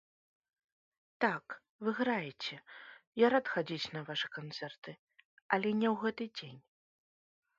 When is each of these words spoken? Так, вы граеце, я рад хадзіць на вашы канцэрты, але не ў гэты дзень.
Так, 1.25 1.45
вы 1.87 1.93
граеце, 1.99 2.55
я 3.25 3.29
рад 3.35 3.45
хадзіць 3.55 3.91
на 3.97 4.01
вашы 4.09 4.27
канцэрты, 4.37 4.91
але 5.53 5.69
не 5.83 5.87
ў 5.91 5.93
гэты 6.05 6.25
дзень. 6.41 6.57